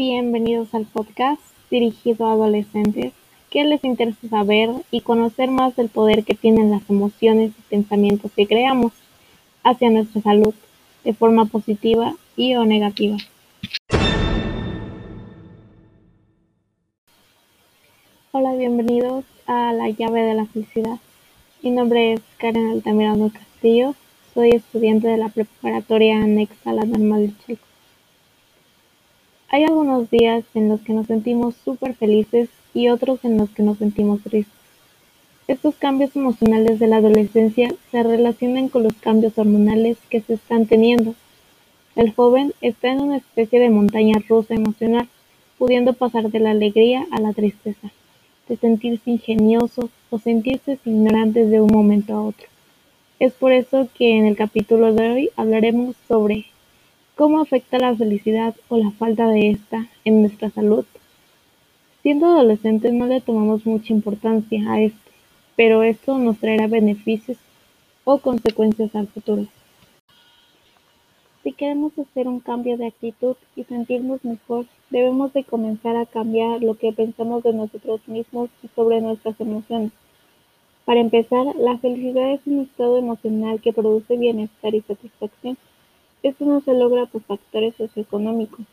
[0.00, 3.12] bienvenidos al podcast dirigido a adolescentes
[3.50, 8.32] que les interesa saber y conocer más del poder que tienen las emociones y pensamientos
[8.34, 8.92] que creamos
[9.62, 10.54] hacia nuestra salud
[11.04, 13.18] de forma positiva y o negativa.
[18.32, 20.98] Hola, bienvenidos a La llave de la felicidad.
[21.62, 23.94] Mi nombre es Karen Altamirano Castillo,
[24.32, 27.69] soy estudiante de la preparatoria anexa a la normal de Chalco.
[29.52, 33.64] Hay algunos días en los que nos sentimos súper felices y otros en los que
[33.64, 34.54] nos sentimos tristes.
[35.48, 40.66] Estos cambios emocionales de la adolescencia se relacionan con los cambios hormonales que se están
[40.66, 41.16] teniendo.
[41.96, 45.08] El joven está en una especie de montaña rusa emocional,
[45.58, 47.90] pudiendo pasar de la alegría a la tristeza,
[48.48, 52.46] de sentirse ingeniosos o sentirse ignorantes de un momento a otro.
[53.18, 56.46] Es por eso que en el capítulo de hoy hablaremos sobre
[57.20, 60.86] ¿Cómo afecta la felicidad o la falta de esta en nuestra salud?
[62.02, 65.10] Siendo adolescentes no le tomamos mucha importancia a esto,
[65.54, 67.36] pero esto nos traerá beneficios
[68.04, 69.44] o consecuencias al futuro.
[71.42, 76.62] Si queremos hacer un cambio de actitud y sentirnos mejor, debemos de comenzar a cambiar
[76.62, 79.92] lo que pensamos de nosotros mismos y sobre nuestras emociones.
[80.86, 85.58] Para empezar, la felicidad es un estado emocional que produce bienestar y satisfacción.
[86.22, 88.66] Esto no se logra por factores socioeconómicos,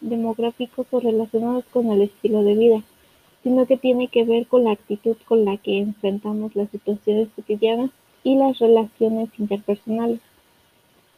[0.00, 2.82] demográficos o relacionados con el estilo de vida,
[3.44, 7.90] sino que tiene que ver con la actitud con la que enfrentamos las situaciones cotidianas
[8.24, 10.18] y las relaciones interpersonales.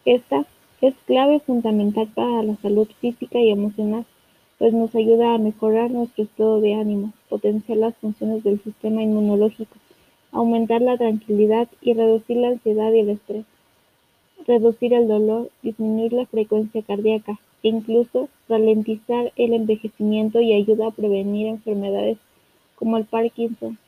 [0.05, 0.45] Esta
[0.83, 4.05] es clave fundamental para la salud física y emocional,
[4.59, 9.77] pues nos ayuda a mejorar nuestro estado de ánimo, potenciar las funciones del sistema inmunológico,
[10.33, 13.47] aumentar la tranquilidad y reducir la ansiedad y el estrés
[14.47, 20.91] reducir el dolor, disminuir la frecuencia cardíaca e incluso ralentizar el envejecimiento y ayuda a
[20.93, 22.19] prevenir enfermedades
[22.77, 23.79] como el Parkinson.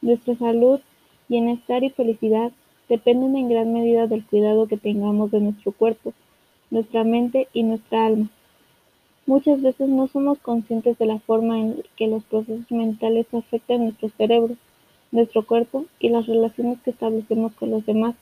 [0.00, 0.80] Nuestra salud,
[1.28, 2.52] bienestar y felicidad
[2.88, 6.12] dependen en gran medida del cuidado que tengamos de nuestro cuerpo,
[6.70, 8.30] nuestra mente y nuestra alma.
[9.26, 14.08] Muchas veces no somos conscientes de la forma en que los procesos mentales afectan nuestro
[14.10, 14.54] cerebro,
[15.10, 18.14] nuestro cuerpo y las relaciones que establecemos con los demás.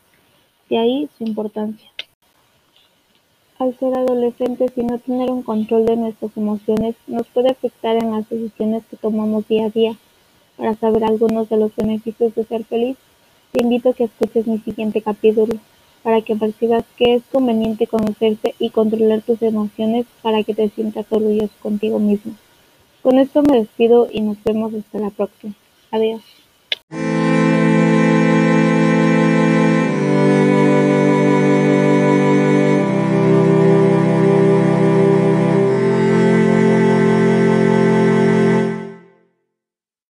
[0.69, 1.91] De ahí su importancia.
[3.59, 8.11] Al ser adolescentes y no tener un control de nuestras emociones nos puede afectar en
[8.11, 9.97] las decisiones que tomamos día a día.
[10.57, 12.97] Para saber algunos de los beneficios de ser feliz,
[13.53, 15.55] te invito a que escuches mi siguiente capítulo,
[16.03, 21.07] para que percibas que es conveniente conocerse y controlar tus emociones para que te sientas
[21.11, 22.35] orgulloso contigo mismo.
[23.03, 25.55] Con esto me despido y nos vemos hasta la próxima.
[25.91, 26.44] Adiós.